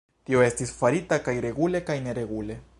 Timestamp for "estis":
0.45-0.71